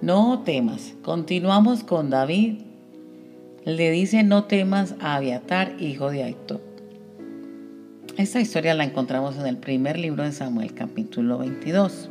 [0.00, 0.94] No temas.
[1.02, 2.60] Continuamos con David.
[3.64, 6.60] Le dice, no temas a Abiatar, hijo de Aitob.
[8.16, 12.10] Esta historia la encontramos en el primer libro de Samuel, capítulo 22,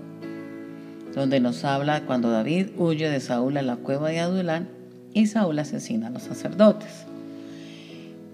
[1.15, 4.67] donde nos habla cuando David huye de Saúl a la cueva de Adulán
[5.13, 7.05] y Saúl asesina a los sacerdotes.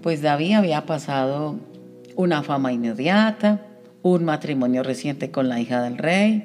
[0.01, 1.59] Pues David había pasado
[2.15, 3.61] una fama inmediata,
[4.01, 6.43] un matrimonio reciente con la hija del rey,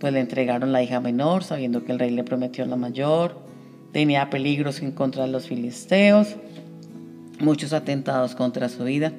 [0.00, 3.38] pues le entregaron la hija menor, sabiendo que el rey le prometió la mayor.
[3.92, 6.36] Tenía peligros en contra de los filisteos,
[7.40, 9.12] muchos atentados contra su vida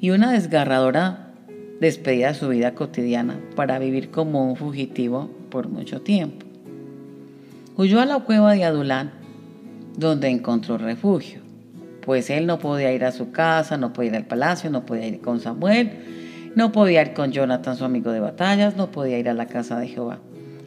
[0.00, 1.32] y una desgarradora
[1.80, 6.46] despedida de su vida cotidiana para vivir como un fugitivo por mucho tiempo.
[7.76, 9.12] Huyó a la cueva de Adulán,
[9.96, 11.40] donde encontró refugio,
[12.02, 15.06] pues él no podía ir a su casa, no podía ir al palacio, no podía
[15.06, 16.19] ir con Samuel,
[16.54, 19.78] no podía ir con Jonathan, su amigo de batallas, no podía ir a la casa
[19.78, 20.18] de Jehová,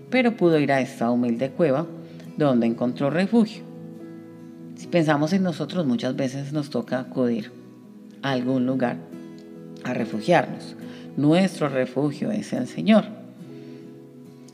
[0.10, 1.86] pero pudo ir a esta humilde cueva
[2.38, 3.64] donde encontró refugio.
[4.76, 7.52] Si pensamos en nosotros, muchas veces nos toca acudir
[8.22, 8.98] a algún lugar
[9.84, 10.76] a refugiarnos.
[11.18, 13.06] Nuestro refugio es el Señor.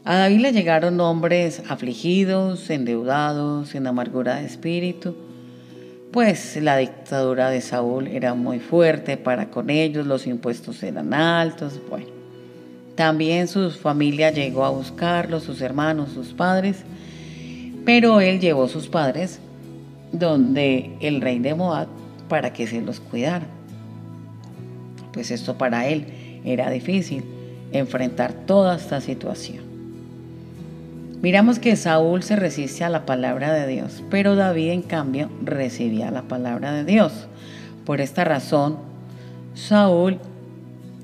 [0.03, 5.15] A David le llegaron hombres afligidos, endeudados, en amargura de espíritu,
[6.11, 11.79] pues la dictadura de Saúl era muy fuerte para con ellos, los impuestos eran altos,
[11.89, 12.07] bueno.
[12.95, 16.83] También su familia llegó a buscarlos, sus hermanos, sus padres,
[17.85, 19.39] pero él llevó a sus padres
[20.11, 21.87] donde el rey de Moab
[22.27, 23.45] para que se los cuidara.
[25.13, 27.23] Pues esto para él era difícil,
[27.71, 29.68] enfrentar toda esta situación.
[31.21, 36.11] Miramos que Saúl se resiste a la palabra de Dios, pero David en cambio recibía
[36.11, 37.27] la palabra de Dios.
[37.85, 38.77] Por esta razón,
[39.53, 40.17] Saúl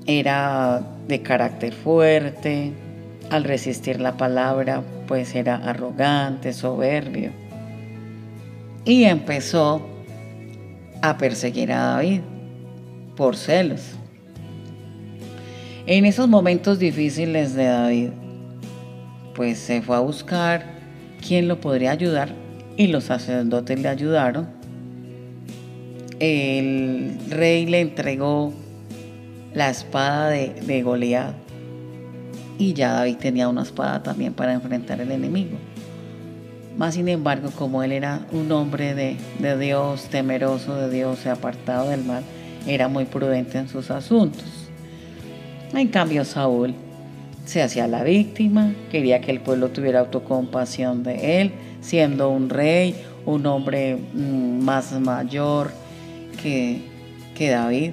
[0.06, 2.72] era de carácter fuerte,
[3.28, 7.32] al resistir la palabra, pues era arrogante, soberbio.
[8.86, 9.86] Y empezó
[11.02, 12.20] a perseguir a David
[13.16, 13.82] por celos.
[15.86, 18.10] En esos momentos difíciles de David,
[19.36, 20.64] pues se fue a buscar
[21.24, 22.30] quién lo podría ayudar
[22.76, 24.48] y los sacerdotes le ayudaron.
[26.18, 28.54] El rey le entregó
[29.52, 31.34] la espada de, de Goliat
[32.58, 35.58] y ya David tenía una espada también para enfrentar al enemigo.
[36.78, 41.90] Más sin embargo, como él era un hombre de, de Dios, temeroso de Dios, apartado
[41.90, 42.22] del mal,
[42.66, 44.44] era muy prudente en sus asuntos.
[45.74, 46.74] En cambio, Saúl
[47.46, 52.96] se hacía la víctima, quería que el pueblo tuviera autocompasión de él, siendo un rey,
[53.24, 55.70] un hombre mm, más mayor
[56.42, 56.80] que,
[57.36, 57.92] que David.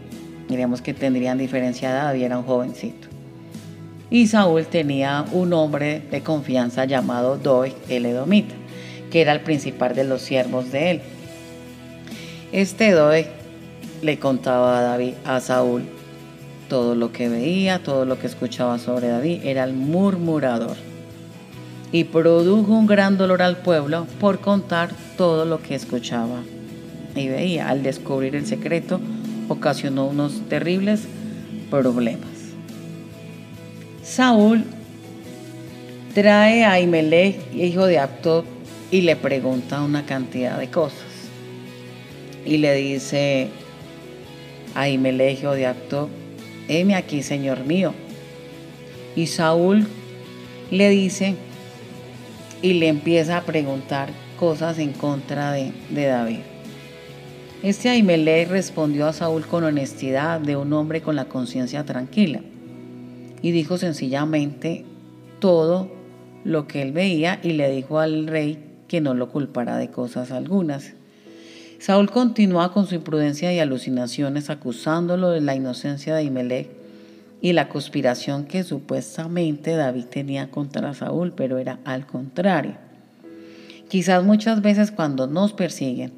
[0.49, 3.07] Diríamos que tendrían diferencia de David, era un jovencito.
[4.09, 8.55] Y Saúl tenía un hombre de confianza llamado Doeg el Edomita,
[9.11, 11.01] que era el principal de los siervos de él.
[12.51, 13.27] Este Doeg
[14.01, 15.83] le contaba a, David, a Saúl
[16.73, 20.75] todo lo que veía, todo lo que escuchaba sobre David, era el murmurador.
[21.91, 26.41] Y produjo un gran dolor al pueblo por contar todo lo que escuchaba
[27.15, 27.69] y veía.
[27.69, 28.99] Al descubrir el secreto,
[29.49, 31.01] ocasionó unos terribles
[31.69, 32.31] problemas.
[34.01, 34.63] Saúl
[36.15, 38.45] trae a Imelech, hijo de Abtob,
[38.89, 41.29] y le pregunta una cantidad de cosas.
[42.43, 43.49] Y le dice
[44.73, 46.09] a Imelech, hijo de Abtob,
[46.67, 47.93] heme aquí, Señor mío.
[49.15, 49.87] Y Saúl
[50.71, 51.35] le dice
[52.61, 54.09] y le empieza a preguntar
[54.39, 56.39] cosas en contra de, David.
[57.61, 62.41] Este Ahimelech respondió a Saúl con honestidad de un hombre con la conciencia tranquila
[63.41, 64.85] y dijo sencillamente
[65.39, 65.91] todo
[66.43, 70.31] lo que él veía y le dijo al rey que no lo culpara de cosas
[70.31, 70.93] algunas.
[71.83, 76.69] Saúl continúa con su imprudencia y alucinaciones acusándolo de la inocencia de Imelec
[77.41, 82.75] y la conspiración que supuestamente David tenía contra Saúl, pero era al contrario.
[83.89, 86.13] Quizás muchas veces cuando nos persiguen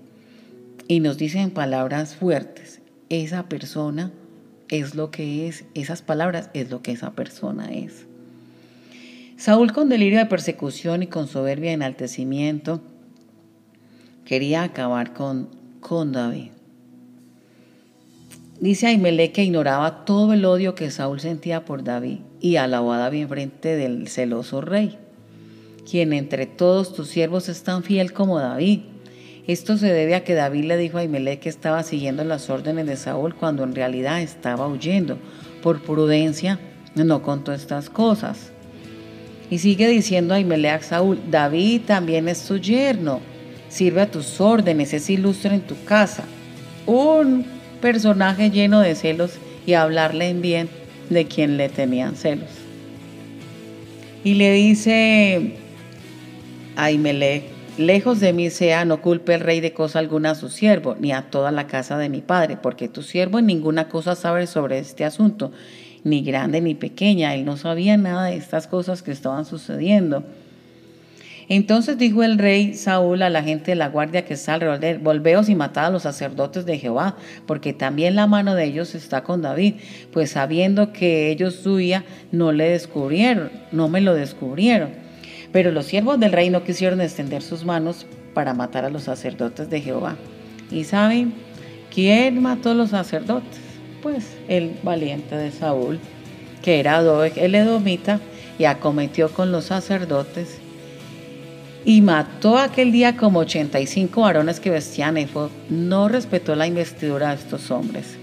[0.88, 2.80] y nos dicen palabras fuertes,
[3.10, 4.12] esa persona
[4.69, 8.06] es lo que es, esas palabras es lo que esa persona es.
[9.36, 12.81] Saúl con delirio de persecución y con soberbia enaltecimiento,
[14.25, 15.48] quería acabar con,
[15.88, 16.50] con David.
[18.60, 22.98] Dice Ahimelech que ignoraba todo el odio que Saúl sentía por David y alabó a
[22.98, 24.98] David en frente del celoso rey,
[25.88, 28.80] quien entre todos tus siervos es tan fiel como David.
[29.46, 32.88] Esto se debe a que David le dijo a Ahimelech que estaba siguiendo las órdenes
[32.88, 35.20] de Saúl cuando en realidad estaba huyendo.
[35.62, 36.60] Por prudencia
[36.96, 38.52] no contó estas cosas.
[39.52, 43.20] Y sigue diciendo a a Saúl, David también es tu yerno,
[43.75, 46.24] sirve a tus órdenes, es ilustre en tu casa.
[46.86, 47.45] Un
[47.81, 49.33] personaje lleno de celos
[49.66, 50.69] y hablarle en bien
[51.10, 52.50] de quien le tenían celos.
[54.24, 55.57] Y le dice
[56.77, 56.89] a
[57.77, 61.12] lejos de mí sea, no culpe el rey de cosa alguna a su siervo, ni
[61.12, 64.80] a toda la casa de mi padre, porque tu siervo en ninguna cosa sabe sobre
[64.80, 65.51] este asunto,
[66.06, 67.36] ni grande ni pequeña.
[67.36, 70.24] Él no sabía nada de estas cosas que estaban sucediendo.
[71.47, 75.50] Entonces dijo el rey Saúl a la gente de la guardia que está alrededor volveos
[75.50, 79.42] y matad a los sacerdotes de Jehová, porque también la mano de ellos está con
[79.42, 79.75] David,
[80.12, 84.89] pues sabiendo que ellos huía, no le descubrieron, no me lo descubrieron.
[85.51, 89.69] Pero los siervos del rey no quisieron extender sus manos para matar a los sacerdotes
[89.69, 90.15] de Jehová.
[90.71, 91.33] ¿Y saben
[91.94, 93.59] quién mató a los sacerdotes?
[94.01, 96.00] Pues el valiente de Saúl,
[96.62, 97.00] que era
[97.36, 98.19] el edomita,
[98.57, 100.59] y acometió con los sacerdotes
[101.86, 107.36] y mató aquel día como 85 varones que vestían efod, no respetó la investidura de
[107.36, 108.18] estos hombres.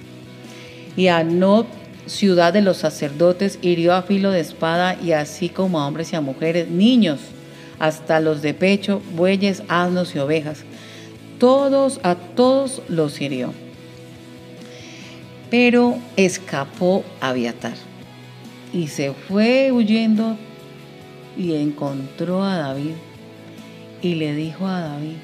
[0.96, 1.64] Y a no
[2.06, 6.16] ciudad de los sacerdotes hirió a filo de espada y así como a hombres y
[6.16, 7.20] a mujeres, niños,
[7.78, 10.64] hasta los de pecho, bueyes, asnos y ovejas.
[11.38, 13.52] Todos, a todos los hirió.
[15.50, 17.74] Pero escapó Abiatar
[18.72, 20.36] y se fue huyendo
[21.36, 22.94] y encontró a David
[24.02, 25.16] y le dijo a David,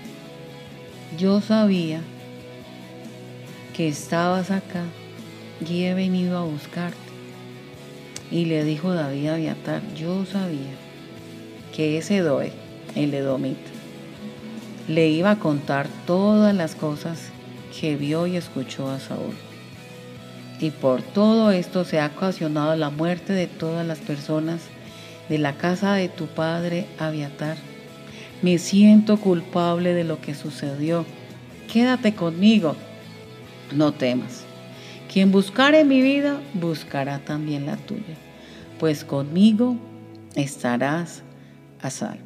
[1.19, 2.01] yo sabía
[3.77, 4.85] que estabas acá
[5.69, 6.97] y he venido a buscarte.
[8.31, 10.77] Y le dijo David a Abiatar, yo sabía
[11.75, 12.53] que ese Doe,
[12.95, 13.71] el Edomita,
[14.87, 17.31] le iba a contar todas las cosas
[17.79, 19.35] que vio y escuchó a Saúl.
[20.61, 24.61] Y por todo esto se ha ocasionado la muerte de todas las personas
[25.29, 27.57] de la casa de tu padre Abiatar
[28.43, 31.05] me siento culpable de lo que sucedió.
[31.73, 32.77] Quédate conmigo.
[33.75, 34.45] No temas.
[35.13, 38.15] Quien buscare mi vida, buscará también la tuya,
[38.79, 39.77] pues conmigo
[40.35, 41.23] estarás
[41.81, 42.25] a salvo.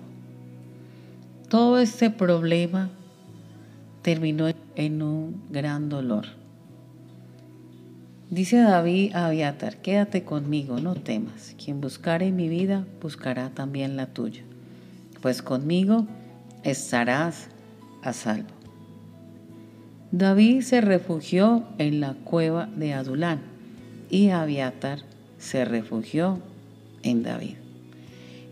[1.48, 2.90] Todo este problema
[4.02, 6.26] terminó en un gran dolor.
[8.30, 11.54] Dice David a Abiatar, quédate conmigo, no temas.
[11.62, 14.42] Quien buscare mi vida, buscará también la tuya
[15.22, 16.06] pues conmigo
[16.64, 17.46] estarás
[18.02, 18.50] a salvo.
[20.10, 23.40] David se refugió en la cueva de Adulán
[24.10, 24.98] y Abiatar
[25.38, 26.40] se refugió
[27.02, 27.54] en David.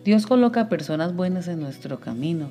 [0.05, 2.50] Dios coloca personas buenas en nuestro camino,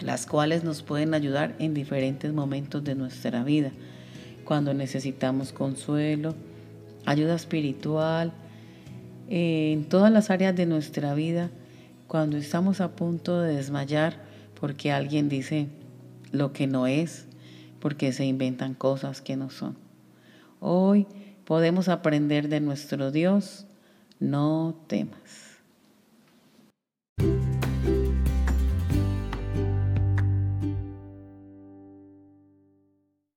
[0.00, 3.72] las cuales nos pueden ayudar en diferentes momentos de nuestra vida,
[4.44, 6.36] cuando necesitamos consuelo,
[7.04, 8.32] ayuda espiritual,
[9.28, 11.50] en todas las áreas de nuestra vida
[12.06, 14.24] cuando estamos a punto de desmayar
[14.58, 15.68] porque alguien dice
[16.32, 17.26] lo que no es,
[17.80, 19.76] porque se inventan cosas que no son.
[20.60, 21.06] Hoy
[21.44, 23.66] podemos aprender de nuestro Dios,
[24.18, 25.45] no temas.